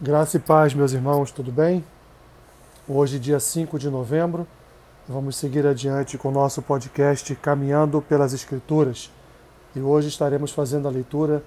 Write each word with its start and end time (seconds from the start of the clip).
Graça 0.00 0.36
e 0.36 0.40
paz, 0.40 0.74
meus 0.74 0.92
irmãos, 0.92 1.32
tudo 1.32 1.50
bem? 1.50 1.84
Hoje, 2.88 3.18
dia 3.18 3.40
5 3.40 3.80
de 3.80 3.90
novembro, 3.90 4.46
vamos 5.08 5.34
seguir 5.34 5.66
adiante 5.66 6.16
com 6.16 6.28
o 6.28 6.30
nosso 6.30 6.62
podcast 6.62 7.34
Caminhando 7.34 8.00
pelas 8.00 8.32
Escrituras. 8.32 9.10
E 9.74 9.80
hoje 9.80 10.06
estaremos 10.06 10.52
fazendo 10.52 10.86
a 10.86 10.90
leitura 10.92 11.42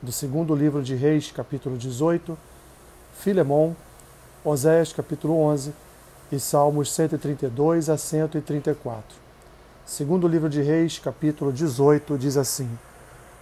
do 0.00 0.12
segundo 0.12 0.54
livro 0.54 0.84
de 0.84 0.94
Reis, 0.94 1.32
capítulo 1.32 1.76
18, 1.76 2.38
Filemon, 3.18 3.72
Oséias, 4.44 4.92
capítulo 4.92 5.40
11 5.40 5.74
e 6.30 6.38
Salmos 6.38 6.92
132 6.94 7.90
a 7.90 7.98
134. 7.98 9.16
Segundo 9.84 10.28
livro 10.28 10.48
de 10.48 10.62
Reis, 10.62 11.00
capítulo 11.00 11.52
18, 11.52 12.16
diz 12.16 12.36
assim: 12.36 12.70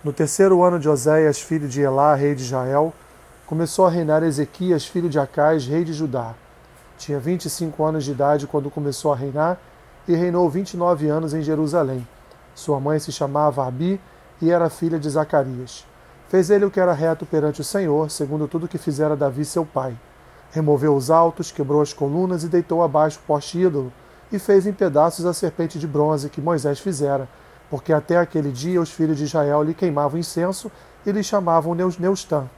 No 0.02 0.10
terceiro 0.10 0.62
ano 0.62 0.78
de 0.78 0.88
Oséias, 0.88 1.38
filho 1.38 1.68
de 1.68 1.82
Elá, 1.82 2.14
rei 2.14 2.34
de 2.34 2.44
Israel, 2.44 2.94
começou 3.46 3.86
a 3.86 3.90
reinar 3.90 4.22
Ezequias, 4.22 4.86
filho 4.86 5.08
de 5.08 5.18
Acais, 5.18 5.66
rei 5.66 5.84
de 5.84 5.92
Judá. 5.92 6.34
Tinha 6.96 7.18
25 7.18 7.84
anos 7.84 8.04
de 8.04 8.12
idade 8.12 8.46
quando 8.46 8.70
começou 8.70 9.12
a 9.12 9.16
reinar 9.16 9.58
e 10.08 10.14
reinou 10.14 10.48
29 10.48 11.08
anos 11.08 11.34
em 11.34 11.42
Jerusalém. 11.42 12.06
Sua 12.54 12.80
mãe 12.80 12.98
se 12.98 13.12
chamava 13.12 13.66
Abi 13.66 14.00
e 14.40 14.50
era 14.50 14.70
filha 14.70 14.98
de 14.98 15.10
Zacarias. 15.10 15.84
Fez 16.28 16.48
ele 16.48 16.64
o 16.64 16.70
que 16.70 16.80
era 16.80 16.94
reto 16.94 17.26
perante 17.26 17.60
o 17.60 17.64
Senhor, 17.64 18.10
segundo 18.10 18.48
tudo 18.48 18.68
que 18.68 18.78
fizera 18.78 19.14
Davi 19.14 19.44
seu 19.44 19.66
pai. 19.66 19.94
Removeu 20.50 20.96
os 20.96 21.10
altos, 21.10 21.52
quebrou 21.52 21.82
as 21.82 21.92
colunas 21.92 22.44
e 22.44 22.48
deitou 22.48 22.82
abaixo 22.82 23.20
o 23.22 23.26
poste 23.26 23.60
ídolo, 23.60 23.92
e 24.32 24.38
fez 24.38 24.66
em 24.66 24.72
pedaços 24.72 25.26
a 25.26 25.34
serpente 25.34 25.78
de 25.78 25.86
bronze 25.86 26.30
que 26.30 26.40
Moisés 26.40 26.80
fizera, 26.80 27.28
porque 27.68 27.92
até 27.92 28.16
aquele 28.16 28.50
dia 28.50 28.80
os 28.80 28.90
filhos 28.90 29.18
de 29.18 29.24
Israel 29.24 29.62
lhe 29.62 29.74
queimavam 29.74 30.18
incenso 30.18 30.72
e 31.04 31.12
lhe 31.12 31.22
chamavam 31.22 31.74
Neustã. 31.74 32.48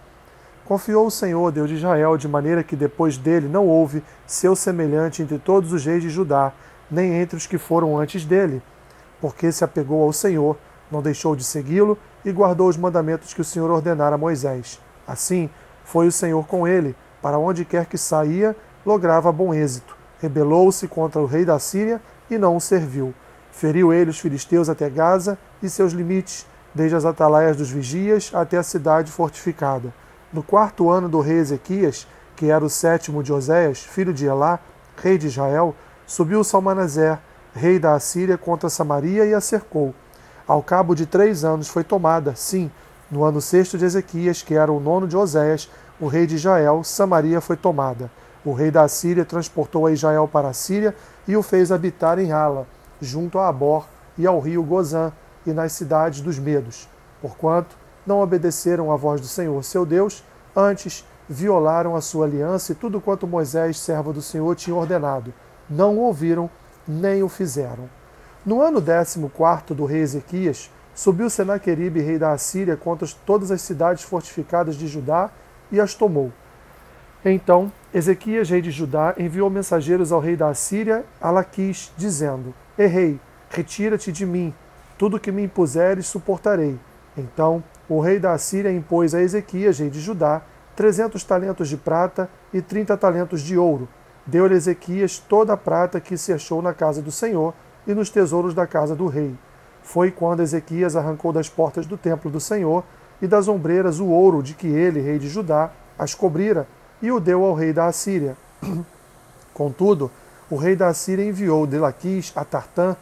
Confiou 0.66 1.06
o 1.06 1.11
Senhor, 1.12 1.52
Deus 1.52 1.69
de 1.69 1.77
Israel, 1.77 2.16
de 2.16 2.27
maneira 2.27 2.65
que 2.65 2.74
depois 2.74 3.16
dele 3.16 3.47
não 3.47 3.69
houve 3.69 4.02
seu 4.27 4.57
semelhante 4.57 5.23
entre 5.23 5.38
todos 5.38 5.73
os 5.73 5.87
reis 5.87 6.02
de 6.02 6.10
Judá, 6.10 6.52
nem 6.91 7.15
entre 7.15 7.37
os 7.37 7.46
que 7.46 7.57
foram 7.57 7.96
antes 7.96 8.24
dele, 8.24 8.60
porque 9.21 9.52
se 9.52 9.63
apegou 9.63 10.02
ao 10.02 10.13
Senhor, 10.13 10.57
não 10.91 11.01
deixou 11.01 11.37
de 11.37 11.45
segui-lo 11.45 11.96
e 12.24 12.32
guardou 12.32 12.68
os 12.68 12.76
mandamentos 12.76 13.32
que 13.32 13.41
o 13.41 13.45
Senhor 13.45 13.71
ordenara 13.71 14.16
a 14.16 14.18
Moisés. 14.18 14.80
Assim, 15.07 15.49
foi 15.85 16.09
o 16.09 16.13
Senhor 16.13 16.45
com 16.49 16.66
ele, 16.66 16.96
para 17.23 17.38
onde 17.38 17.65
quer 17.65 17.87
que 17.87 17.96
saía, 17.96 18.57
lograva 18.85 19.30
bom 19.30 19.54
êxito. 19.54 19.96
Rebelou-se 20.21 20.88
contra 20.88 21.23
o 21.23 21.26
rei 21.26 21.45
da 21.45 21.60
Síria 21.60 22.02
e 22.29 22.37
não 22.37 22.57
o 22.57 22.60
serviu. 22.60 23.15
Feriu 23.52 23.93
ele 23.93 24.10
os 24.10 24.19
filisteus 24.19 24.69
até 24.69 24.91
Gaza 24.91 25.38
e 25.63 25.71
seus 25.71 25.93
limites, 25.93 26.45
desde 26.74 26.96
as 26.96 27.04
atalaias 27.04 27.57
dos 27.57 27.71
vigias 27.71 28.32
até 28.35 28.57
a 28.57 28.65
cidade 28.65 29.13
fortificada 29.13 29.95
no 30.32 30.43
quarto 30.43 30.91
ano 30.91 31.09
do 31.09 31.21
rei 31.21 31.38
Ezequias, 31.38 32.07
que 32.35 32.51
era 32.51 32.65
o 32.65 32.71
sétimo 32.71 33.23
de 33.23 33.32
Oséias, 33.32 33.80
filho 33.80 34.13
de 34.13 34.27
Elá, 34.27 34.59
rei 34.96 35.16
de 35.16 35.27
Israel, 35.27 35.74
subiu 36.07 36.45
Salmanazer, 36.45 37.19
rei 37.55 37.79
da 37.79 37.95
Assíria, 37.95 38.37
contra 38.37 38.69
Samaria 38.69 39.24
e 39.24 39.32
a 39.32 39.41
cercou. 39.41 39.95
Ao 40.47 40.63
cabo 40.63 40.95
de 40.95 41.07
três 41.07 41.45
anos 41.45 41.69
foi 41.69 41.82
tomada, 41.82 42.35
sim, 42.37 42.71
no 43.10 43.24
ano 43.24 43.41
sexto 43.41 43.79
de 43.79 43.85
Ezequias, 43.85 44.43
que 44.43 44.54
era 44.54 44.71
o 44.71 44.80
nono 44.80 45.09
de 45.09 45.16
Oséias, 45.16 45.71
o 46.01 46.07
rei 46.07 46.27
de 46.27 46.35
Israel, 46.35 46.85
Samaria 46.85 47.41
foi 47.41 47.57
tomada. 47.57 48.10
O 48.45 48.52
rei 48.52 48.71
da 48.71 48.82
Assíria 48.82 49.24
transportou 49.24 49.87
a 49.87 49.93
Israel 49.93 50.29
para 50.30 50.49
a 50.49 50.52
Síria 50.52 50.95
e 51.27 51.37
o 51.37 51.43
fez 51.43 51.73
habitar 51.73 52.19
em 52.19 52.32
Hala, 52.32 52.66
junto 53.01 53.38
a 53.38 53.49
Abor 53.49 53.87
e 54.19 54.27
ao 54.27 54.38
rio 54.38 54.63
Gozã, 54.63 55.13
e 55.47 55.52
nas 55.52 55.73
cidades 55.73 56.21
dos 56.21 56.38
Medos. 56.38 56.88
Porquanto 57.23 57.77
não 58.07 58.21
obedeceram 58.21 58.93
à 58.93 58.96
voz 58.96 59.21
do 59.21 59.26
Senhor, 59.26 59.62
seu 59.65 59.85
Deus, 59.85 60.23
antes 60.54 61.04
violaram 61.29 61.96
a 61.96 62.01
sua 62.01 62.26
aliança 62.26 62.73
e 62.73 62.74
tudo 62.74 63.01
quanto 63.01 63.26
Moisés, 63.26 63.79
servo 63.79 64.12
do 64.12 64.22
Senhor, 64.22 64.54
tinha 64.54 64.76
ordenado. 64.76 65.34
Não 65.69 65.98
ouviram, 65.98 66.48
nem 66.87 67.22
o 67.22 67.28
fizeram. 67.28 67.88
No 68.44 68.62
ano 68.62 68.81
décimo 68.81 69.28
quarto 69.28 69.75
do 69.75 69.84
rei 69.84 70.03
Ezequias, 70.03 70.70
subiu 70.94 71.28
Senaqueribe, 71.28 72.00
rei 72.00 72.19
da 72.19 72.32
Assíria, 72.32 72.76
contra 72.76 73.08
todas 73.26 73.50
as 73.50 73.60
cidades 73.60 74.04
fortificadas 74.04 74.76
de 74.76 74.86
Judá 74.86 75.31
e 75.70 75.81
as 75.81 75.94
tomou. 75.94 76.32
Então 77.25 77.72
Ezequias, 77.92 78.48
rei 78.48 78.62
de 78.62 78.70
Judá, 78.70 79.14
enviou 79.19 79.50
mensageiros 79.50 80.12
ao 80.12 80.20
rei 80.20 80.36
da 80.36 80.48
Assíria, 80.48 81.04
Alaquis, 81.20 81.92
dizendo: 81.97 82.54
Errei, 82.78 83.19
retira-te 83.50 84.12
de 84.12 84.25
mim, 84.25 84.54
tudo 84.97 85.19
que 85.19 85.32
me 85.32 85.42
impuseres 85.42 86.06
suportarei. 86.06 86.78
Então 87.16 87.62
o 87.88 88.00
rei 88.00 88.19
da 88.19 88.32
Assíria 88.32 88.72
impôs 88.72 89.15
a 89.15 89.22
Ezequias, 89.22 89.78
rei 89.78 89.88
de 89.88 90.00
Judá, 90.00 90.43
trezentos 90.75 91.25
talentos 91.25 91.69
de 91.69 91.77
prata 91.77 92.28
e 92.53 92.60
trinta 92.60 92.97
talentos 92.97 93.41
de 93.41 93.56
ouro. 93.56 93.88
Deu-lhe 94.27 94.54
Ezequias 94.54 95.19
toda 95.19 95.53
a 95.53 95.56
prata 95.56 96.00
que 96.00 96.16
se 96.16 96.32
achou 96.32 96.60
na 96.60 96.75
casa 96.75 97.00
do 97.00 97.12
Senhor 97.12 97.55
e 97.87 97.94
nos 97.94 98.10
tesouros 98.10 98.55
da 98.55 98.66
casa 98.66 98.94
do 98.94 99.06
rei. 99.06 99.34
Foi 99.82 100.10
quando 100.10 100.43
Ezequias 100.43 100.97
arrancou 100.97 101.32
das 101.32 101.49
portas 101.49 101.87
do 101.87 101.97
templo 101.97 102.31
do 102.31 102.41
Senhor 102.41 102.82
e 103.22 103.26
das 103.26 103.47
ombreiras 103.47 104.00
o 104.00 104.06
ouro 104.06 104.43
de 104.43 104.53
que 104.55 104.66
ele, 104.66 105.00
rei 105.00 105.19
de 105.19 105.28
Judá, 105.28 105.71
as 105.99 106.15
cobrira 106.15 106.66
e 107.00 107.10
o 107.10 107.21
deu 107.21 107.44
ao 107.44 107.55
rei 107.55 107.72
da 107.72 107.87
Assíria. 107.87 108.37
Contudo, 109.55 110.10
o 110.50 110.56
rei 110.56 110.75
da 110.75 110.88
Assíria 110.88 111.25
enviou 111.25 111.66
de 111.66 111.78
Laquis 111.78 112.32
a 112.34 112.44
Tartã, 112.44 112.97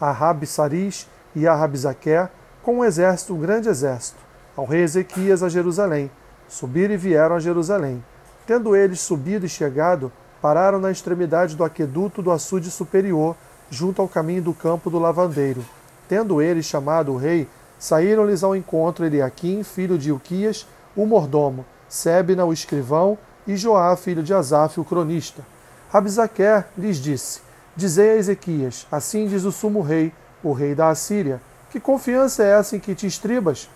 a 0.00 0.10
Rabsaris 0.10 1.06
e 1.36 1.46
a 1.46 1.54
Rabzaquer 1.54 2.30
com 2.62 2.78
um 2.78 2.84
exército, 2.84 3.34
um 3.34 3.40
grande 3.40 3.68
exército 3.68 4.30
ao 4.56 4.66
rei 4.66 4.82
Ezequias 4.82 5.42
a 5.42 5.48
Jerusalém. 5.48 6.10
Subiram 6.48 6.94
e 6.94 6.96
vieram 6.96 7.36
a 7.36 7.40
Jerusalém. 7.40 8.04
Tendo 8.46 8.74
eles 8.74 9.00
subido 9.00 9.46
e 9.46 9.48
chegado, 9.48 10.12
pararam 10.42 10.78
na 10.78 10.90
extremidade 10.90 11.56
do 11.56 11.64
aqueduto 11.64 12.20
do 12.20 12.30
açude 12.30 12.70
superior, 12.70 13.36
junto 13.70 14.02
ao 14.02 14.08
caminho 14.08 14.42
do 14.42 14.52
campo 14.52 14.90
do 14.90 14.98
lavandeiro. 14.98 15.64
Tendo 16.08 16.42
eles 16.42 16.66
chamado 16.66 17.12
o 17.12 17.16
rei, 17.16 17.48
saíram-lhes 17.78 18.42
ao 18.42 18.56
encontro 18.56 19.06
Eliaquim, 19.06 19.62
filho 19.62 19.96
de 19.96 20.10
Uquias, 20.10 20.66
o 20.96 21.06
mordomo, 21.06 21.64
Sebna, 21.88 22.44
o 22.44 22.52
escrivão, 22.52 23.16
e 23.46 23.56
Joá, 23.56 23.96
filho 23.96 24.22
de 24.22 24.34
Asaf, 24.34 24.78
o 24.78 24.84
cronista. 24.84 25.42
Rabzaquer 25.90 26.66
lhes 26.76 26.98
disse: 26.98 27.40
Dizei 27.74 28.10
a 28.10 28.16
Ezequias: 28.16 28.86
Assim 28.90 29.26
diz 29.26 29.44
o 29.44 29.52
sumo 29.52 29.80
rei, 29.80 30.12
o 30.42 30.52
rei 30.52 30.74
da 30.74 30.88
Assíria: 30.88 31.40
Que 31.70 31.78
confiança 31.78 32.42
é 32.42 32.58
essa 32.58 32.76
em 32.76 32.80
que 32.80 32.96
te 32.96 33.06
estribas? 33.06 33.70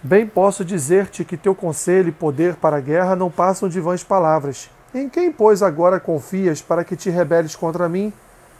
Bem 0.00 0.24
posso 0.24 0.64
dizer-te 0.64 1.24
que 1.24 1.36
teu 1.36 1.52
conselho 1.52 2.10
e 2.10 2.12
poder 2.12 2.54
para 2.54 2.76
a 2.76 2.80
guerra 2.80 3.16
não 3.16 3.28
passam 3.28 3.68
de 3.68 3.80
vãs 3.80 4.04
palavras. 4.04 4.70
Em 4.94 5.08
quem, 5.08 5.32
pois, 5.32 5.64
agora 5.64 5.98
confias 5.98 6.62
para 6.62 6.84
que 6.84 6.94
te 6.94 7.10
rebeles 7.10 7.56
contra 7.56 7.88
mim? 7.88 8.12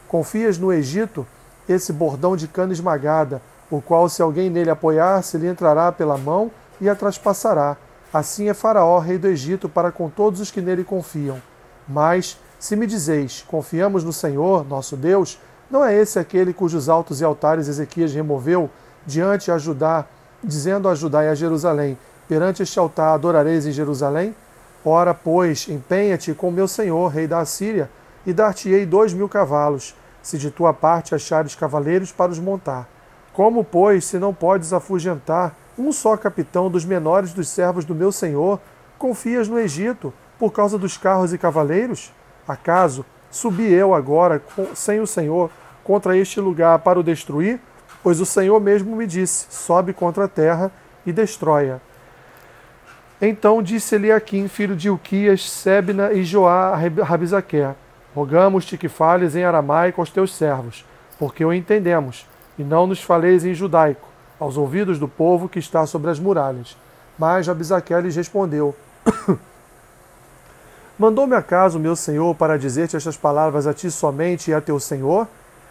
Confias 0.09 0.57
no 0.57 0.73
Egito, 0.73 1.25
esse 1.69 1.93
bordão 1.93 2.35
de 2.35 2.49
cana 2.49 2.73
esmagada, 2.73 3.41
o 3.71 3.81
qual, 3.81 4.09
se 4.09 4.21
alguém 4.21 4.49
nele 4.49 4.69
apoiar-se, 4.69 5.37
lhe 5.37 5.47
entrará 5.47 5.89
pela 5.89 6.17
mão 6.17 6.51
e 6.81 6.89
a 6.89 6.95
traspassará. 6.95 7.77
Assim 8.13 8.49
é 8.49 8.53
Faraó, 8.53 8.99
rei 8.99 9.17
do 9.17 9.27
Egito, 9.27 9.69
para 9.69 9.89
com 9.89 10.09
todos 10.09 10.41
os 10.41 10.51
que 10.51 10.61
nele 10.61 10.83
confiam. 10.83 11.41
Mas, 11.87 12.37
se 12.59 12.75
me 12.75 12.85
dizeis, 12.85 13.45
confiamos 13.47 14.03
no 14.03 14.11
Senhor, 14.11 14.67
nosso 14.67 14.97
Deus, 14.97 15.39
não 15.69 15.83
é 15.83 15.93
esse 15.93 16.17
aquele 16.17 16.53
cujos 16.53 16.87
altos 16.87 17.19
e 17.19 17.25
altares 17.25 17.67
Ezequias 17.67 18.13
removeu, 18.13 18.69
diante 19.05 19.51
a 19.51 19.57
Judá, 19.57 20.05
dizendo 20.43 20.87
a 20.87 20.95
Judá 20.95 21.23
e 21.25 21.29
a 21.29 21.35
Jerusalém: 21.35 21.97
Perante 22.27 22.63
este 22.63 22.79
altar 22.79 23.13
adorareis 23.13 23.65
em 23.65 23.71
Jerusalém? 23.71 24.35
Ora, 24.83 25.13
pois, 25.13 25.67
empenha-te 25.67 26.33
com 26.33 26.49
meu 26.49 26.67
senhor, 26.67 27.09
rei 27.09 27.27
da 27.27 27.39
Assíria, 27.39 27.89
e 28.25 28.31
dar-te-ei 28.31 28.85
dois 28.85 29.13
mil 29.13 29.27
cavalos, 29.27 29.93
se 30.21 30.37
de 30.37 30.49
tua 30.49 30.73
parte 30.73 31.13
achares 31.13 31.55
cavaleiros 31.55 32.11
para 32.11 32.31
os 32.31 32.39
montar. 32.39 32.87
Como, 33.33 33.63
pois, 33.63 34.05
se 34.05 34.17
não 34.17 34.33
podes 34.33 34.71
afugentar 34.71 35.55
um 35.77 35.91
só 35.91 36.15
capitão 36.15 36.71
dos 36.71 36.85
menores 36.85 37.33
dos 37.33 37.49
servos 37.49 37.85
do 37.85 37.93
meu 37.93 38.11
senhor, 38.11 38.59
confias 38.97 39.47
no 39.47 39.59
Egito, 39.59 40.13
por 40.39 40.51
causa 40.51 40.77
dos 40.77 40.97
carros 40.97 41.33
e 41.33 41.37
cavaleiros? 41.37 42.11
Acaso 42.47 43.05
subi 43.37 43.71
eu 43.71 43.93
agora, 43.93 44.41
sem 44.73 44.99
o 44.99 45.07
Senhor, 45.07 45.49
contra 45.83 46.17
este 46.17 46.39
lugar 46.39 46.79
para 46.79 46.99
o 46.99 47.03
destruir? 47.03 47.59
Pois 48.03 48.19
o 48.19 48.25
Senhor 48.25 48.59
mesmo 48.59 48.95
me 48.95 49.05
disse: 49.05 49.47
sobe 49.49 49.93
contra 49.93 50.25
a 50.25 50.27
terra 50.27 50.71
e 51.05 51.13
destrói-a. 51.13 51.77
Então 53.21 53.63
disse 53.63 54.11
Aquim, 54.11 54.47
filho 54.47 54.75
de 54.75 54.89
Uquias, 54.89 55.49
Sebna 55.49 56.11
e 56.13 56.23
Joá 56.23 56.69
a 56.69 56.75
Rabizaquer: 57.03 57.75
Rogamos-te 58.15 58.77
que 58.77 58.87
fales 58.87 59.35
em 59.35 59.43
aramaico 59.43 60.01
aos 60.01 60.09
teus 60.09 60.35
servos, 60.35 60.85
porque 61.17 61.43
o 61.43 61.53
entendemos, 61.53 62.27
e 62.57 62.63
não 62.63 62.85
nos 62.85 63.01
faleis 63.01 63.45
em 63.45 63.53
judaico, 63.53 64.07
aos 64.39 64.57
ouvidos 64.57 64.99
do 64.99 65.07
povo 65.07 65.49
que 65.49 65.59
está 65.59 65.85
sobre 65.85 66.11
as 66.11 66.19
muralhas. 66.19 66.77
Mas 67.17 67.47
Rabizaquer 67.47 68.01
lhes 68.01 68.15
respondeu: 68.15 68.75
Mandou-me 70.99 71.35
acaso 71.35 71.77
meu 71.79 71.95
senhor 71.95 72.33
para 72.33 72.57
dizer-te 72.57 72.97
estas 72.97 73.15
palavras 73.15 73.67
a 73.67 73.73
ti 73.73 73.91
somente 73.91 74.49
e 74.49 74.53
a 74.53 74.59
teu 74.59 74.79
senhor? 74.79 75.27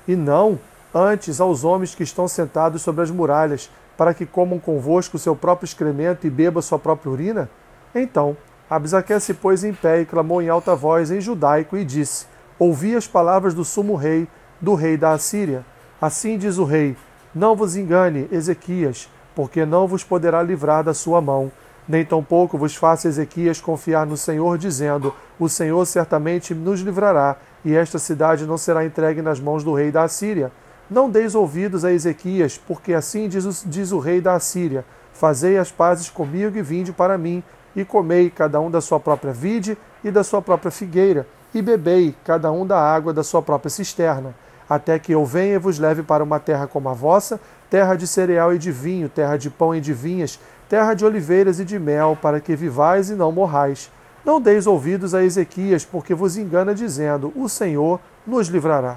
E 0.07 0.15
não, 0.15 0.59
antes 0.95 1.41
aos 1.41 1.65
homens 1.65 1.97
que 1.97 2.05
estão 2.05 2.29
sentados 2.29 2.83
sobre 2.83 3.03
as 3.03 3.11
muralhas, 3.11 3.69
para 3.97 4.15
que 4.15 4.25
comam 4.25 4.61
convosco 4.61 5.19
seu 5.19 5.35
próprio 5.35 5.67
excremento 5.67 6.27
e 6.27 6.31
beba 6.31 6.63
sua 6.63 6.79
própria 6.79 7.11
urina? 7.11 7.51
Então 7.93 8.37
Absaque 8.69 9.19
se 9.21 9.33
pôs 9.33 9.63
em 9.63 9.73
pé 9.73 10.01
e 10.01 10.07
clamou 10.07 10.43
em 10.43 10.49
alta 10.49 10.75
voz 10.75 11.11
em 11.11 11.21
judaico 11.21 11.77
e 11.77 11.85
disse: 11.85 12.27
Ouvi 12.59 12.97
as 12.97 13.07
palavras 13.07 13.55
do 13.55 13.65
sumo 13.65 13.95
rei, 13.95 14.29
do 14.61 14.75
rei 14.75 14.97
da 14.97 15.13
Assíria. 15.13 15.65
Assim 16.01 16.37
diz 16.37 16.59
o 16.59 16.65
rei: 16.65 16.97
Não 17.35 17.55
vos 17.55 17.77
engane, 17.77 18.29
Ezequias, 18.31 19.09
porque 19.35 19.65
não 19.65 19.87
vos 19.87 20.03
poderá 20.03 20.43
livrar 20.43 20.83
da 20.83 20.95
sua 20.95 21.21
mão. 21.21 21.51
Nem 21.89 22.05
tampouco 22.05 22.59
vos 22.59 22.75
faça 22.75 23.09
Ezequias 23.09 23.61
confiar 23.61 24.07
no 24.07 24.17
Senhor, 24.17 24.59
dizendo: 24.59 25.15
O 25.39 25.49
Senhor 25.49 25.85
certamente 25.87 26.55
nos 26.55 26.81
livrará, 26.81 27.37
e 27.65 27.75
esta 27.75 27.99
cidade 27.99 28.45
não 28.45 28.59
será 28.59 28.85
entregue 28.85 29.23
nas 29.23 29.39
mãos 29.39 29.63
do 29.63 29.73
rei 29.73 29.91
da 29.91 30.03
Assíria. 30.03 30.51
Não 30.91 31.11
deis 31.11 31.35
ouvidos 31.35 31.85
a 31.85 31.93
Ezequias, 31.93 32.59
porque 32.59 32.93
assim 32.95 33.29
diz 33.29 33.45
o, 33.45 33.69
diz 33.69 33.93
o 33.93 33.99
rei 33.99 34.21
da 34.21 34.35
Assíria: 34.35 34.85
Fazei 35.13 35.57
as 35.59 35.71
pazes 35.71 36.11
comigo 36.11 36.57
e 36.59 36.63
vinde 36.63 36.93
para 36.93 37.17
mim 37.17 37.43
e 37.77 37.85
comei 37.85 38.31
cada 38.31 38.59
um 38.59 38.71
da 38.71 38.81
sua 38.81 38.99
própria 38.99 39.33
vide 39.33 39.77
e 40.03 40.11
da 40.11 40.25
sua 40.25 40.41
própria 40.41 40.71
figueira, 40.71 41.27
e 41.55 41.61
bebei 41.61 42.15
cada 42.25 42.51
um 42.51 42.67
da 42.67 42.79
água 42.81 43.13
da 43.13 43.23
sua 43.23 43.43
própria 43.43 43.71
cisterna, 43.71 44.35
até 44.69 44.99
que 44.99 45.13
eu 45.13 45.25
venha 45.25 45.55
e 45.55 45.59
vos 45.59 45.79
leve 45.79 46.03
para 46.03 46.25
uma 46.25 46.41
terra 46.41 46.67
como 46.67 46.89
a 46.89 46.95
vossa, 46.95 47.39
terra 47.69 47.95
de 47.95 48.07
cereal 48.07 48.55
e 48.55 48.59
de 48.59 48.73
vinho, 48.73 49.09
terra 49.09 49.37
de 49.37 49.51
pão 49.51 49.75
e 49.75 49.81
de 49.81 49.93
vinhas, 49.93 50.41
terra 50.69 50.95
de 50.95 51.05
oliveiras 51.05 51.61
e 51.61 51.65
de 51.65 51.79
mel, 51.79 52.19
para 52.21 52.41
que 52.41 52.57
vivais 52.57 53.11
e 53.11 53.15
não 53.15 53.31
morrais. 53.31 53.91
Não 54.25 54.41
deis 54.41 54.67
ouvidos 54.67 55.15
a 55.15 55.23
Ezequias, 55.23 55.85
porque 55.85 56.15
vos 56.15 56.37
engana 56.37 56.75
dizendo: 56.75 57.33
O 57.37 57.49
Senhor 57.49 58.01
nos 58.27 58.49
livrará. 58.49 58.97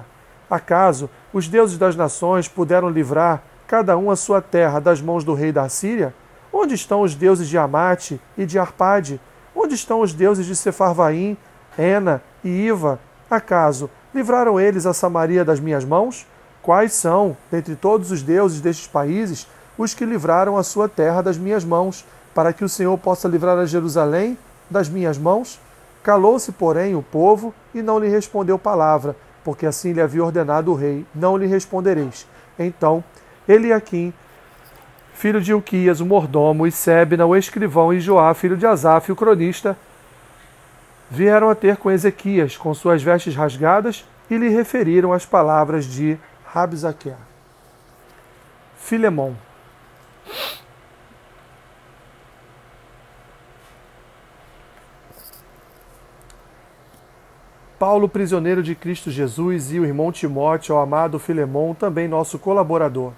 Acaso 0.50 1.08
os 1.32 1.46
deuses 1.46 1.78
das 1.78 1.94
nações 1.94 2.48
puderam 2.48 2.90
livrar 2.90 3.42
cada 3.68 3.96
um 3.96 4.10
a 4.10 4.16
sua 4.16 4.42
terra 4.42 4.80
das 4.80 5.00
mãos 5.00 5.22
do 5.22 5.32
rei 5.32 5.52
da 5.52 5.68
Síria? 5.68 6.12
Onde 6.52 6.74
estão 6.74 7.02
os 7.02 7.14
deuses 7.14 7.48
de 7.48 7.56
Amate 7.56 8.20
e 8.36 8.44
de 8.44 8.58
Arpade? 8.58 9.20
Onde 9.54 9.76
estão 9.76 10.00
os 10.00 10.12
deuses 10.12 10.44
de 10.44 10.56
Sefarvaim, 10.56 11.36
Ena 11.78 12.20
e 12.42 12.48
Iva? 12.48 12.98
Acaso 13.30 13.88
livraram 14.12 14.58
eles 14.58 14.86
a 14.86 14.92
Samaria 14.92 15.44
das 15.44 15.60
minhas 15.60 15.84
mãos? 15.84 16.26
Quais 16.60 16.92
são, 16.92 17.36
dentre 17.48 17.76
todos 17.76 18.10
os 18.10 18.20
deuses 18.20 18.60
destes 18.60 18.88
países, 18.88 19.46
os 19.82 19.94
que 19.94 20.04
livraram 20.04 20.56
a 20.56 20.62
sua 20.62 20.88
terra 20.88 21.22
das 21.22 21.38
minhas 21.38 21.64
mãos, 21.64 22.04
para 22.34 22.52
que 22.52 22.64
o 22.64 22.68
Senhor 22.68 22.96
possa 22.98 23.26
livrar 23.26 23.58
a 23.58 23.64
Jerusalém 23.64 24.36
das 24.68 24.88
minhas 24.88 25.16
mãos? 25.16 25.58
Calou-se, 26.02 26.52
porém, 26.52 26.94
o 26.94 27.02
povo 27.02 27.54
e 27.74 27.80
não 27.80 27.98
lhe 27.98 28.08
respondeu 28.08 28.58
palavra, 28.58 29.16
porque 29.42 29.64
assim 29.64 29.92
lhe 29.92 30.00
havia 30.00 30.24
ordenado 30.24 30.70
o 30.70 30.74
rei: 30.74 31.06
Não 31.14 31.36
lhe 31.36 31.46
respondereis. 31.46 32.26
Então, 32.58 33.02
Eliaquim 33.48 34.12
filho 35.20 35.38
de 35.38 35.52
Uquias, 35.52 36.00
o 36.00 36.06
mordomo, 36.06 36.66
e 36.66 36.72
Sebna, 36.72 37.26
o 37.26 37.36
escrivão, 37.36 37.92
e 37.92 38.00
Joá, 38.00 38.32
filho 38.32 38.56
de 38.56 38.66
Asaf, 38.66 39.12
o 39.12 39.16
cronista, 39.16 39.76
vieram 41.10 41.50
a 41.50 41.54
ter 41.54 41.76
com 41.76 41.90
Ezequias, 41.90 42.56
com 42.56 42.72
suas 42.72 43.02
vestes 43.02 43.36
rasgadas, 43.36 44.06
e 44.30 44.38
lhe 44.38 44.48
referiram 44.48 45.12
as 45.12 45.26
palavras 45.26 45.84
de 45.84 46.16
Rabzaquer. 46.46 47.18
Filemão. 48.78 49.36
Paulo, 57.80 58.10
prisioneiro 58.10 58.62
de 58.62 58.74
Cristo 58.74 59.10
Jesus, 59.10 59.72
e 59.72 59.80
o 59.80 59.86
irmão 59.86 60.12
Timóteo, 60.12 60.76
ao 60.76 60.82
amado 60.82 61.18
Filemão, 61.18 61.74
também 61.74 62.06
nosso 62.06 62.38
colaborador 62.38 63.14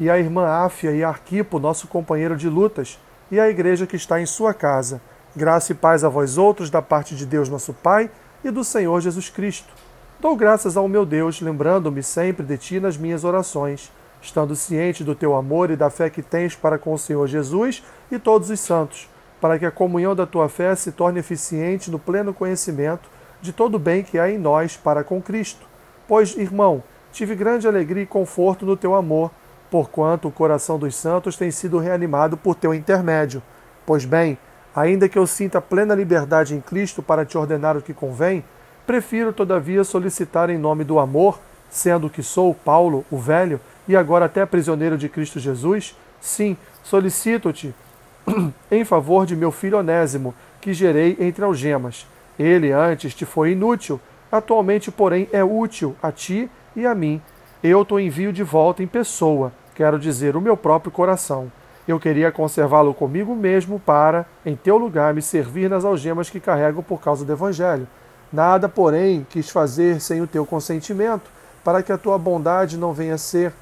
e 0.00 0.10
a 0.10 0.18
irmã 0.18 0.48
Áfia 0.48 0.90
e 0.90 1.04
Arquipo, 1.04 1.60
nosso 1.60 1.86
companheiro 1.86 2.36
de 2.36 2.48
lutas, 2.48 2.98
e 3.30 3.38
a 3.38 3.48
igreja 3.48 3.86
que 3.86 3.94
está 3.94 4.20
em 4.20 4.26
sua 4.26 4.52
casa. 4.52 5.00
Graça 5.36 5.70
e 5.70 5.76
paz 5.76 6.02
a 6.02 6.08
vós 6.08 6.36
outros, 6.36 6.70
da 6.70 6.82
parte 6.82 7.14
de 7.14 7.24
Deus 7.24 7.48
nosso 7.48 7.72
Pai 7.72 8.10
e 8.42 8.50
do 8.50 8.64
Senhor 8.64 9.00
Jesus 9.00 9.30
Cristo. 9.30 9.72
Dou 10.18 10.34
graças 10.34 10.76
ao 10.76 10.88
meu 10.88 11.06
Deus, 11.06 11.40
lembrando-me 11.40 12.02
sempre 12.02 12.44
de 12.44 12.58
ti 12.58 12.80
nas 12.80 12.96
minhas 12.96 13.22
orações, 13.22 13.92
estando 14.20 14.56
ciente 14.56 15.04
do 15.04 15.14
teu 15.14 15.36
amor 15.36 15.70
e 15.70 15.76
da 15.76 15.88
fé 15.88 16.10
que 16.10 16.20
tens 16.20 16.56
para 16.56 16.78
com 16.80 16.92
o 16.92 16.98
Senhor 16.98 17.28
Jesus 17.28 17.80
e 18.10 18.18
todos 18.18 18.50
os 18.50 18.58
santos, 18.58 19.08
para 19.40 19.56
que 19.56 19.66
a 19.66 19.70
comunhão 19.70 20.16
da 20.16 20.26
tua 20.26 20.48
fé 20.48 20.74
se 20.74 20.90
torne 20.90 21.20
eficiente 21.20 21.92
no 21.92 21.98
pleno 22.00 22.34
conhecimento 22.34 23.08
de 23.40 23.52
todo 23.52 23.74
o 23.74 23.78
bem 23.78 24.02
que 24.02 24.18
há 24.18 24.30
em 24.30 24.38
nós 24.38 24.76
para 24.76 25.04
com 25.04 25.20
Cristo. 25.20 25.66
Pois, 26.06 26.36
irmão, 26.36 26.82
tive 27.12 27.34
grande 27.34 27.66
alegria 27.66 28.02
e 28.02 28.06
conforto 28.06 28.66
no 28.66 28.76
teu 28.76 28.94
amor 28.94 29.30
porquanto 29.70 30.28
o 30.28 30.32
coração 30.32 30.78
dos 30.78 30.94
santos 30.96 31.36
tem 31.36 31.50
sido 31.50 31.78
reanimado 31.78 32.36
por 32.36 32.54
teu 32.54 32.74
intermédio. 32.74 33.40
Pois 33.86 34.04
bem, 34.04 34.36
ainda 34.74 35.08
que 35.08 35.18
eu 35.18 35.26
sinta 35.26 35.60
plena 35.60 35.94
liberdade 35.94 36.54
em 36.54 36.60
Cristo 36.60 37.02
para 37.02 37.24
te 37.24 37.38
ordenar 37.38 37.76
o 37.76 37.82
que 37.82 37.94
convém, 37.94 38.44
prefiro 38.86 39.32
todavia 39.32 39.84
solicitar 39.84 40.50
em 40.50 40.58
nome 40.58 40.82
do 40.82 40.98
amor, 40.98 41.38
sendo 41.70 42.10
que 42.10 42.22
sou 42.22 42.52
Paulo, 42.52 43.04
o 43.10 43.16
velho, 43.16 43.60
e 43.86 43.96
agora 43.96 44.24
até 44.24 44.44
prisioneiro 44.44 44.98
de 44.98 45.08
Cristo 45.08 45.38
Jesus, 45.38 45.96
sim, 46.20 46.56
solicito-te 46.82 47.72
em 48.70 48.84
favor 48.84 49.24
de 49.24 49.36
meu 49.36 49.52
filho 49.52 49.78
Onésimo, 49.78 50.34
que 50.60 50.74
gerei 50.74 51.16
entre 51.20 51.44
algemas. 51.44 52.06
Ele 52.40 52.72
antes 52.72 53.14
te 53.14 53.24
foi 53.24 53.52
inútil, 53.52 54.00
atualmente, 54.32 54.90
porém, 54.90 55.28
é 55.30 55.44
útil 55.44 55.94
a 56.02 56.10
ti 56.10 56.50
e 56.74 56.84
a 56.86 56.94
mim. 56.94 57.22
Eu 57.62 57.84
te 57.84 57.94
envio 57.94 58.32
de 58.32 58.42
volta 58.42 58.82
em 58.82 58.86
pessoa 58.86 59.52
quero 59.80 59.98
dizer, 59.98 60.36
o 60.36 60.42
meu 60.42 60.58
próprio 60.58 60.92
coração. 60.92 61.50
Eu 61.88 61.98
queria 61.98 62.30
conservá-lo 62.30 62.92
comigo 62.92 63.34
mesmo 63.34 63.80
para, 63.80 64.26
em 64.44 64.54
teu 64.54 64.76
lugar, 64.76 65.14
me 65.14 65.22
servir 65.22 65.70
nas 65.70 65.86
algemas 65.86 66.28
que 66.28 66.38
carrego 66.38 66.82
por 66.82 67.00
causa 67.00 67.24
do 67.24 67.32
Evangelho. 67.32 67.88
Nada, 68.30 68.68
porém, 68.68 69.26
quis 69.30 69.48
fazer 69.48 69.98
sem 69.98 70.20
o 70.20 70.26
teu 70.26 70.44
consentimento, 70.44 71.30
para 71.64 71.82
que 71.82 71.90
a 71.90 71.96
tua 71.96 72.18
bondade 72.18 72.76
não 72.76 72.92
venha 72.92 73.14
a 73.14 73.18
ser 73.18 73.54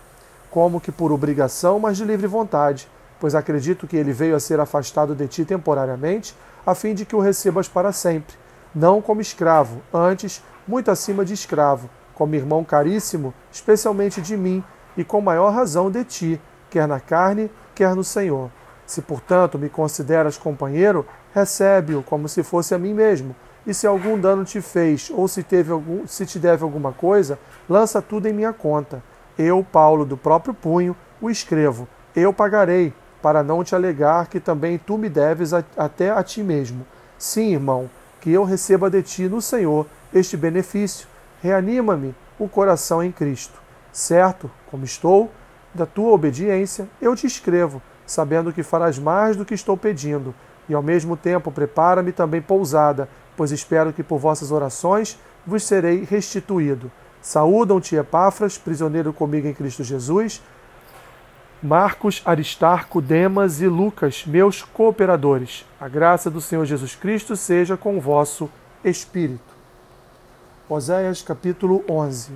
como 0.50 0.80
que 0.80 0.90
por 0.90 1.12
obrigação, 1.12 1.78
mas 1.78 1.96
de 1.96 2.04
livre 2.04 2.26
vontade, 2.26 2.88
pois 3.20 3.36
acredito 3.36 3.86
que 3.86 3.96
ele 3.96 4.12
veio 4.12 4.34
a 4.34 4.40
ser 4.40 4.58
afastado 4.58 5.14
de 5.14 5.28
ti 5.28 5.44
temporariamente, 5.44 6.34
a 6.66 6.75
fim 6.75 6.94
de 6.94 7.04
que 7.04 7.14
o 7.14 7.20
recebas 7.20 7.69
para 7.69 7.92
sempre, 7.92 8.34
não 8.75 9.00
como 9.00 9.20
escravo, 9.20 9.82
antes 9.93 10.43
muito 10.67 10.91
acima 10.91 11.25
de 11.25 11.35
escravo, 11.35 11.88
como 12.15 12.35
irmão 12.35 12.65
caríssimo, 12.65 13.32
especialmente 13.50 14.20
de 14.20 14.37
mim, 14.37 14.62
e 14.97 15.05
com 15.05 15.20
maior 15.20 15.50
razão 15.50 15.91
de 15.91 16.05
ti, 16.05 16.41
quer 16.69 16.87
na 16.87 17.00
carne, 17.00 17.50
quer 17.75 17.94
no 17.94 18.05
Senhor. 18.05 18.50
Se, 18.85 19.00
portanto, 19.00 19.59
me 19.59 19.69
consideras 19.69 20.37
companheiro, 20.37 21.06
recebe-o 21.35 22.03
como 22.03 22.29
se 22.29 22.43
fosse 22.43 22.75
a 22.75 22.79
mim 22.79 22.94
mesmo. 22.94 23.37
E 23.67 23.75
se 23.75 23.87
algum 23.87 24.19
dano 24.19 24.45
te 24.45 24.61
fez, 24.61 25.11
ou 25.14 25.28
se, 25.28 25.42
teve 25.42 25.71
algum, 25.71 26.07
se 26.07 26.25
te 26.25 26.38
deve 26.38 26.64
alguma 26.64 26.92
coisa, 26.92 27.38
lança 27.69 28.00
tudo 28.00 28.26
em 28.26 28.33
minha 28.33 28.52
conta. 28.52 29.02
Eu, 29.38 29.62
Paulo, 29.62 30.04
do 30.04 30.16
próprio 30.16 30.54
punho, 30.54 30.97
o 31.21 31.31
escrevo. 31.31 31.87
Eu 32.16 32.33
pagarei, 32.33 32.92
para 33.23 33.42
não 33.42 33.62
te 33.62 33.75
alegar 33.75 34.26
que 34.28 34.40
também 34.40 34.78
tu 34.78 34.97
me 34.97 35.09
deves 35.09 35.52
a, 35.52 35.62
até 35.76 36.11
a 36.11 36.23
ti 36.23 36.42
mesmo. 36.42 36.87
Sim, 37.19 37.52
irmão, 37.52 37.90
que 38.20 38.30
eu 38.30 38.44
receba 38.44 38.90
de 38.90 39.02
ti 39.02 39.28
no 39.28 39.40
Senhor 39.40 39.87
este 40.12 40.37
benefício. 40.37 41.06
Reanima-me 41.42 42.14
o 42.38 42.48
coração 42.48 43.02
em 43.02 43.12
Cristo. 43.12 43.60
Certo, 43.92 44.50
como 44.70 44.84
estou, 44.84 45.30
da 45.75 45.87
tua 45.87 46.12
obediência, 46.12 46.88
eu 47.00 47.14
te 47.14 47.26
escrevo, 47.26 47.80
sabendo 48.06 48.52
que 48.52 48.62
farás 48.62 48.98
mais 48.98 49.37
do 49.37 49.44
que 49.44 49.54
estou 49.54 49.76
pedindo, 49.76 50.34
e 50.68 50.75
ao 50.75 50.82
mesmo 50.82 51.16
tempo 51.16 51.50
prepara-me 51.50 52.12
também 52.12 52.42
pousada, 52.42 53.08
pois 53.37 53.52
espero 53.52 53.92
que 53.92 54.02
por 54.02 54.18
vossas 54.18 54.50
orações 54.50 55.18
vos 55.46 55.62
serei 55.62 56.04
restituído. 56.04 56.90
Saúdam-te, 57.20 57.96
Epáfras, 57.96 58.58
prisioneiro 58.58 59.12
comigo 59.12 59.48
em 59.48 59.54
Cristo 59.54 59.82
Jesus, 59.82 60.42
Marcos, 61.62 62.23
Aristarco, 62.25 63.00
Demas 63.00 63.61
e 63.61 63.67
Lucas, 63.67 64.25
meus 64.25 64.62
cooperadores. 64.62 65.67
A 65.81 65.88
graça 65.88 66.31
do 66.31 66.41
Senhor 66.41 66.65
Jesus 66.65 66.95
Cristo 66.95 67.35
seja 67.35 67.77
com 67.77 67.99
o 67.99 68.00
vosso 68.00 68.49
espírito. 68.85 69.59
Oséias 70.69 71.21
capítulo 71.21 71.85
11 71.88 72.33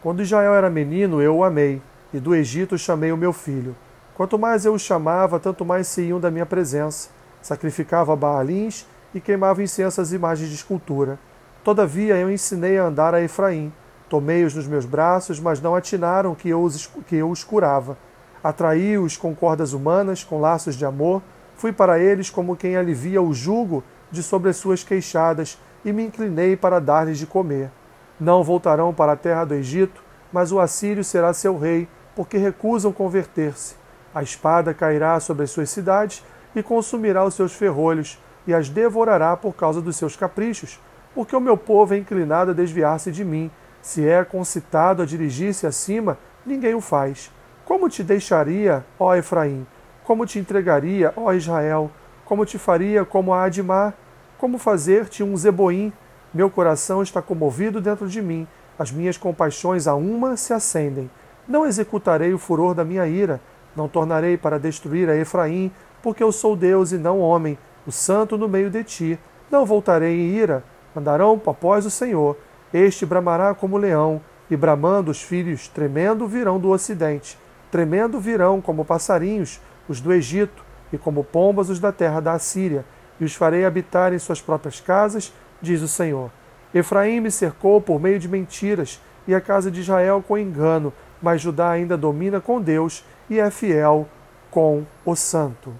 Quando 0.00 0.22
Israel 0.22 0.54
era 0.54 0.70
menino, 0.70 1.20
eu 1.20 1.38
o 1.38 1.42
amei, 1.42 1.82
e 2.14 2.20
do 2.20 2.32
Egito 2.32 2.78
chamei 2.78 3.10
o 3.10 3.16
meu 3.16 3.32
filho. 3.32 3.74
Quanto 4.14 4.38
mais 4.38 4.64
eu 4.64 4.74
o 4.74 4.78
chamava, 4.78 5.40
tanto 5.40 5.64
mais 5.64 5.88
se 5.88 6.02
iam 6.02 6.20
da 6.20 6.30
minha 6.30 6.46
presença. 6.46 7.10
Sacrificava 7.42 8.14
baalins 8.14 8.86
e 9.12 9.20
queimava 9.20 9.60
incenso 9.60 10.00
às 10.00 10.12
imagens 10.12 10.48
de 10.48 10.54
escultura. 10.54 11.18
Todavia 11.64 12.14
eu 12.14 12.30
ensinei 12.30 12.78
a 12.78 12.84
andar 12.84 13.12
a 13.12 13.20
Efraim. 13.20 13.72
Tomei-os 14.08 14.54
nos 14.54 14.66
meus 14.66 14.84
braços, 14.84 15.40
mas 15.40 15.60
não 15.60 15.74
atinaram 15.74 16.34
que 16.34 16.48
eu 16.48 16.62
os, 16.62 16.86
que 17.06 17.16
eu 17.16 17.30
os 17.30 17.42
curava. 17.42 17.96
Atraí-os 18.42 19.16
com 19.16 19.34
cordas 19.34 19.72
humanas, 19.72 20.22
com 20.22 20.40
laços 20.40 20.76
de 20.76 20.84
amor. 20.84 21.22
Fui 21.56 21.72
para 21.72 21.98
eles 21.98 22.30
como 22.30 22.56
quem 22.56 22.76
alivia 22.76 23.20
o 23.20 23.34
jugo 23.34 23.82
de 24.10 24.22
sobre 24.22 24.50
as 24.50 24.56
suas 24.56 24.84
queixadas, 24.84 25.58
e 25.84 25.92
me 25.92 26.04
inclinei 26.04 26.56
para 26.56 26.80
dar-lhes 26.80 27.18
de 27.18 27.26
comer. 27.26 27.70
Não 28.18 28.42
voltarão 28.42 28.94
para 28.94 29.12
a 29.12 29.16
terra 29.16 29.44
do 29.44 29.54
Egito, 29.54 30.02
mas 30.32 30.52
o 30.52 30.60
assírio 30.60 31.04
será 31.04 31.32
seu 31.32 31.58
rei, 31.58 31.88
porque 32.14 32.38
recusam 32.38 32.92
converter-se. 32.92 33.74
A 34.14 34.22
espada 34.22 34.72
cairá 34.72 35.20
sobre 35.20 35.44
as 35.44 35.50
suas 35.50 35.70
cidades 35.70 36.24
e 36.54 36.62
consumirá 36.62 37.24
os 37.24 37.34
seus 37.34 37.52
ferrolhos 37.52 38.18
e 38.46 38.54
as 38.54 38.68
devorará 38.68 39.36
por 39.36 39.54
causa 39.54 39.80
dos 39.80 39.96
seus 39.96 40.16
caprichos, 40.16 40.80
porque 41.14 41.36
o 41.36 41.40
meu 41.40 41.56
povo 41.56 41.94
é 41.94 41.98
inclinado 41.98 42.52
a 42.52 42.54
desviar-se 42.54 43.10
de 43.10 43.24
mim. 43.24 43.50
Se 43.86 44.04
é 44.04 44.24
concitado 44.24 45.00
a 45.00 45.06
dirigir-se 45.06 45.64
acima, 45.64 46.18
ninguém 46.44 46.74
o 46.74 46.80
faz. 46.80 47.30
Como 47.64 47.88
te 47.88 48.02
deixaria, 48.02 48.84
ó 48.98 49.14
Efraim? 49.14 49.64
Como 50.02 50.26
te 50.26 50.40
entregaria, 50.40 51.12
ó 51.16 51.32
Israel? 51.32 51.88
Como 52.24 52.44
te 52.44 52.58
faria 52.58 53.04
como 53.04 53.32
a 53.32 53.44
Admar? 53.44 53.94
Como 54.38 54.58
fazer-te 54.58 55.22
um 55.22 55.36
Zeboim? 55.36 55.92
Meu 56.34 56.50
coração 56.50 57.00
está 57.00 57.22
comovido 57.22 57.80
dentro 57.80 58.08
de 58.08 58.20
mim, 58.20 58.48
as 58.76 58.90
minhas 58.90 59.16
compaixões 59.16 59.86
a 59.86 59.94
uma 59.94 60.36
se 60.36 60.52
acendem. 60.52 61.08
Não 61.46 61.64
executarei 61.64 62.34
o 62.34 62.38
furor 62.38 62.74
da 62.74 62.84
minha 62.84 63.06
ira, 63.06 63.40
não 63.76 63.86
tornarei 63.86 64.36
para 64.36 64.58
destruir 64.58 65.08
a 65.08 65.16
Efraim, 65.16 65.70
porque 66.02 66.24
eu 66.24 66.32
sou 66.32 66.56
Deus 66.56 66.90
e 66.90 66.98
não 66.98 67.20
homem, 67.20 67.56
o 67.86 67.92
santo 67.92 68.36
no 68.36 68.48
meio 68.48 68.68
de 68.68 68.82
ti. 68.82 69.18
Não 69.48 69.64
voltarei 69.64 70.18
em 70.18 70.34
ira, 70.34 70.64
andarão 70.96 71.40
após 71.46 71.86
o 71.86 71.90
Senhor. 71.90 72.36
Este 72.78 73.06
bramará 73.06 73.54
como 73.54 73.78
leão, 73.78 74.20
e 74.50 74.56
bramando 74.56 75.10
os 75.10 75.22
filhos, 75.22 75.66
tremendo, 75.66 76.28
virão 76.28 76.60
do 76.60 76.68
ocidente. 76.68 77.38
Tremendo 77.70 78.20
virão 78.20 78.60
como 78.60 78.84
passarinhos 78.84 79.58
os 79.88 79.98
do 79.98 80.12
Egito, 80.12 80.62
e 80.92 80.98
como 80.98 81.24
pombas 81.24 81.70
os 81.70 81.80
da 81.80 81.90
terra 81.90 82.20
da 82.20 82.34
Assíria, 82.34 82.84
e 83.18 83.24
os 83.24 83.34
farei 83.34 83.64
habitar 83.64 84.12
em 84.12 84.18
suas 84.18 84.42
próprias 84.42 84.78
casas, 84.78 85.32
diz 85.62 85.80
o 85.80 85.88
Senhor. 85.88 86.30
Efraim 86.74 87.18
me 87.18 87.30
cercou 87.30 87.80
por 87.80 87.98
meio 87.98 88.18
de 88.18 88.28
mentiras, 88.28 89.00
e 89.26 89.34
a 89.34 89.40
casa 89.40 89.70
de 89.70 89.80
Israel 89.80 90.22
com 90.22 90.36
engano, 90.36 90.92
mas 91.22 91.40
Judá 91.40 91.70
ainda 91.70 91.96
domina 91.96 92.42
com 92.42 92.60
Deus 92.60 93.02
e 93.30 93.40
é 93.40 93.50
fiel 93.50 94.06
com 94.50 94.84
o 95.02 95.16
Santo. 95.16 95.72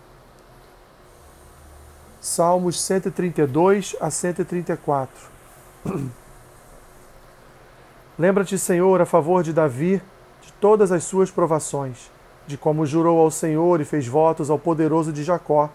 Salmos 2.23 2.81
132 2.81 3.95
a 4.00 4.11
134 4.11 5.11
Lembra-te, 8.19 8.59
Senhor, 8.59 8.99
a 9.03 9.05
favor 9.05 9.43
de 9.43 9.53
Davi, 9.53 10.01
de 10.41 10.51
todas 10.55 10.91
as 10.91 11.05
suas 11.05 11.31
provações, 11.31 12.11
de 12.47 12.57
como 12.57 12.87
jurou 12.87 13.21
ao 13.21 13.31
Senhor 13.31 13.79
e 13.79 13.85
fez 13.85 14.09
votos 14.09 14.49
ao 14.49 14.59
poderoso 14.59 15.13
de 15.13 15.23
Jacó. 15.23 15.69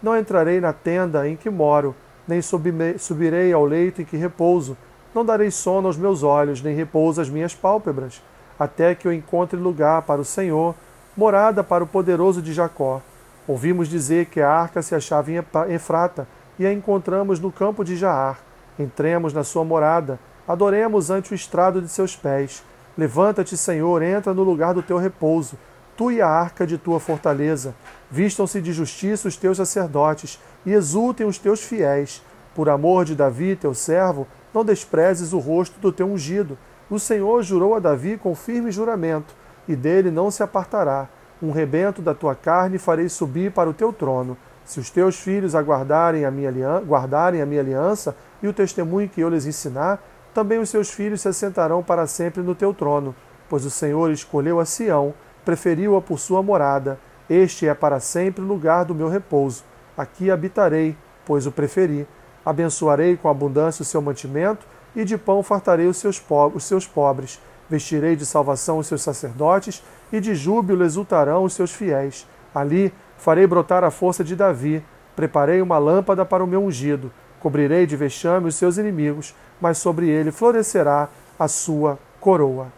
Não 0.00 0.16
entrarei 0.16 0.60
na 0.60 0.72
tenda 0.72 1.28
em 1.28 1.34
que 1.34 1.50
moro, 1.50 1.96
nem 2.28 2.40
subirei 2.40 3.52
ao 3.52 3.64
leito 3.64 4.00
em 4.00 4.04
que 4.04 4.16
repouso. 4.16 4.76
Não 5.12 5.24
darei 5.24 5.50
sono 5.50 5.88
aos 5.88 5.96
meus 5.96 6.22
olhos, 6.22 6.62
nem 6.62 6.76
repouso 6.76 7.20
às 7.20 7.28
minhas 7.28 7.56
pálpebras, 7.56 8.22
até 8.56 8.94
que 8.94 9.08
eu 9.08 9.12
encontre 9.12 9.58
lugar 9.58 10.02
para 10.02 10.20
o 10.20 10.24
Senhor, 10.24 10.76
morada 11.16 11.64
para 11.64 11.82
o 11.82 11.88
poderoso 11.88 12.40
de 12.40 12.52
Jacó. 12.52 13.02
Ouvimos 13.48 13.88
dizer 13.88 14.26
que 14.26 14.40
a 14.40 14.48
arca 14.48 14.80
se 14.80 14.94
achava 14.94 15.32
em 15.32 15.42
Efrata, 15.74 16.28
e 16.56 16.64
a 16.64 16.72
encontramos 16.72 17.40
no 17.40 17.50
campo 17.50 17.84
de 17.84 17.96
Jaar. 17.96 18.38
Entremos 18.78 19.32
na 19.32 19.42
sua 19.42 19.64
morada, 19.64 20.20
adoremos 20.50 21.10
ante 21.10 21.32
o 21.32 21.34
estrado 21.34 21.80
de 21.80 21.88
seus 21.88 22.16
pés. 22.16 22.64
Levanta-te, 22.98 23.56
Senhor, 23.56 24.02
entra 24.02 24.34
no 24.34 24.42
lugar 24.42 24.74
do 24.74 24.82
teu 24.82 24.98
repouso, 24.98 25.56
tu 25.96 26.10
e 26.10 26.20
a 26.20 26.26
arca 26.26 26.66
de 26.66 26.76
tua 26.76 26.98
fortaleza. 26.98 27.72
Vistam-se 28.10 28.60
de 28.60 28.72
justiça 28.72 29.28
os 29.28 29.36
teus 29.36 29.58
sacerdotes, 29.58 30.40
e 30.66 30.72
exultem 30.72 31.24
os 31.24 31.38
teus 31.38 31.62
fiéis. 31.62 32.20
Por 32.52 32.68
amor 32.68 33.04
de 33.04 33.14
Davi, 33.14 33.54
teu 33.54 33.72
servo, 33.72 34.26
não 34.52 34.64
desprezes 34.64 35.32
o 35.32 35.38
rosto 35.38 35.78
do 35.78 35.92
teu 35.92 36.06
ungido. 36.06 36.58
O 36.90 36.98
Senhor 36.98 37.42
jurou 37.44 37.76
a 37.76 37.78
Davi 37.78 38.18
com 38.18 38.34
firme 38.34 38.72
juramento, 38.72 39.32
e 39.68 39.76
dele 39.76 40.10
não 40.10 40.32
se 40.32 40.42
apartará. 40.42 41.08
Um 41.40 41.52
rebento 41.52 42.02
da 42.02 42.12
tua 42.12 42.34
carne 42.34 42.76
farei 42.76 43.08
subir 43.08 43.52
para 43.52 43.70
o 43.70 43.72
teu 43.72 43.92
trono. 43.92 44.36
Se 44.64 44.80
os 44.80 44.90
teus 44.90 45.16
filhos 45.16 45.54
aguardarem 45.54 46.24
a 46.24 46.30
minha 46.30 46.50
guardarem 46.80 47.40
a 47.40 47.46
minha 47.46 47.60
aliança 47.60 48.16
e 48.42 48.48
o 48.48 48.52
testemunho 48.52 49.08
que 49.08 49.20
eu 49.20 49.28
lhes 49.28 49.46
ensinar, 49.46 50.02
também 50.32 50.58
os 50.58 50.70
seus 50.70 50.90
filhos 50.90 51.20
se 51.20 51.28
assentarão 51.28 51.82
para 51.82 52.06
sempre 52.06 52.42
no 52.42 52.54
teu 52.54 52.72
trono, 52.72 53.14
pois 53.48 53.64
o 53.64 53.70
Senhor 53.70 54.10
escolheu 54.10 54.60
a 54.60 54.64
Sião, 54.64 55.12
preferiu-a 55.44 56.00
por 56.00 56.18
sua 56.18 56.42
morada. 56.42 56.98
Este 57.28 57.66
é 57.66 57.74
para 57.74 58.00
sempre 58.00 58.42
o 58.42 58.46
lugar 58.46 58.84
do 58.84 58.94
meu 58.94 59.08
repouso. 59.08 59.64
Aqui 59.96 60.30
habitarei, 60.30 60.96
pois 61.24 61.46
o 61.46 61.52
preferi. 61.52 62.06
Abençoarei 62.44 63.16
com 63.16 63.28
abundância 63.28 63.82
o 63.82 63.86
seu 63.86 64.00
mantimento, 64.00 64.66
e 64.94 65.04
de 65.04 65.16
pão 65.16 65.42
fartarei 65.42 65.86
os 65.86 65.96
seus, 65.96 66.22
os 66.54 66.64
seus 66.64 66.86
pobres. 66.86 67.40
Vestirei 67.68 68.16
de 68.16 68.26
salvação 68.26 68.78
os 68.78 68.86
seus 68.86 69.02
sacerdotes, 69.02 69.82
e 70.12 70.20
de 70.20 70.34
júbilo 70.34 70.84
exultarão 70.84 71.44
os 71.44 71.52
seus 71.52 71.72
fiéis. 71.72 72.26
Ali 72.54 72.92
farei 73.16 73.46
brotar 73.46 73.84
a 73.84 73.90
força 73.90 74.24
de 74.24 74.34
Davi. 74.34 74.84
Preparei 75.14 75.60
uma 75.60 75.78
lâmpada 75.78 76.24
para 76.24 76.42
o 76.42 76.46
meu 76.46 76.62
ungido. 76.64 77.12
Cobrirei 77.40 77.86
de 77.86 77.96
vexame 77.96 78.48
os 78.48 78.54
seus 78.54 78.76
inimigos, 78.76 79.34
mas 79.60 79.78
sobre 79.78 80.08
ele 80.08 80.30
florescerá 80.30 81.08
a 81.38 81.48
sua 81.48 81.98
coroa. 82.20 82.68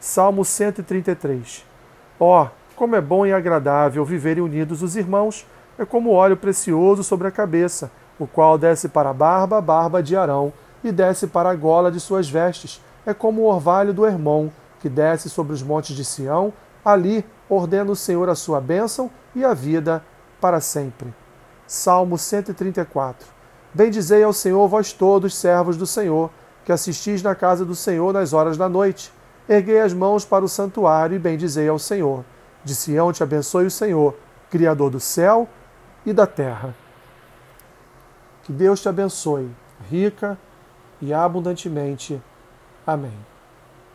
Salmo 0.00 0.44
133. 0.44 1.64
Ó, 2.18 2.44
oh, 2.44 2.48
como 2.74 2.96
é 2.96 3.00
bom 3.00 3.26
e 3.26 3.32
agradável 3.32 4.04
viverem 4.04 4.42
unidos 4.42 4.82
os 4.82 4.96
irmãos! 4.96 5.46
é 5.78 5.84
como 5.84 6.10
óleo 6.10 6.36
precioso 6.36 7.04
sobre 7.04 7.28
a 7.28 7.30
cabeça, 7.30 7.90
o 8.18 8.26
qual 8.26 8.58
desce 8.58 8.88
para 8.88 9.10
a 9.10 9.14
barba, 9.14 9.60
barba 9.60 10.02
de 10.02 10.16
Arão, 10.16 10.52
e 10.82 10.90
desce 10.90 11.28
para 11.28 11.50
a 11.50 11.54
gola 11.54 11.90
de 11.90 12.00
suas 12.00 12.28
vestes. 12.28 12.82
É 13.06 13.14
como 13.14 13.42
o 13.42 13.44
orvalho 13.46 13.94
do 13.94 14.04
Hermon, 14.04 14.48
que 14.80 14.88
desce 14.88 15.30
sobre 15.30 15.52
os 15.52 15.62
montes 15.62 15.94
de 15.94 16.04
Sião. 16.04 16.52
Ali 16.84 17.24
ordena 17.48 17.92
o 17.92 17.96
Senhor 17.96 18.28
a 18.28 18.34
sua 18.34 18.60
bênção 18.60 19.10
e 19.34 19.44
a 19.44 19.54
vida 19.54 20.02
para 20.40 20.60
sempre. 20.60 21.14
Salmo 21.66 22.18
134. 22.18 23.37
Bendizei 23.78 24.24
ao 24.24 24.32
Senhor, 24.32 24.66
vós 24.66 24.92
todos, 24.92 25.36
servos 25.36 25.76
do 25.76 25.86
Senhor, 25.86 26.32
que 26.64 26.72
assistis 26.72 27.22
na 27.22 27.32
casa 27.32 27.64
do 27.64 27.76
Senhor 27.76 28.12
nas 28.12 28.32
horas 28.32 28.56
da 28.56 28.68
noite. 28.68 29.12
Erguei 29.48 29.80
as 29.80 29.92
mãos 29.92 30.24
para 30.24 30.44
o 30.44 30.48
santuário 30.48 31.14
e 31.14 31.18
bendizei 31.18 31.68
ao 31.68 31.78
Senhor. 31.78 32.24
De 32.64 32.74
Sião 32.74 33.12
te 33.12 33.22
abençoe 33.22 33.66
o 33.66 33.70
Senhor, 33.70 34.16
Criador 34.50 34.90
do 34.90 34.98
céu 34.98 35.48
e 36.04 36.12
da 36.12 36.26
terra. 36.26 36.74
Que 38.42 38.52
Deus 38.52 38.82
te 38.82 38.88
abençoe, 38.88 39.48
rica 39.88 40.36
e 41.00 41.14
abundantemente. 41.14 42.20
Amém. 42.84 43.37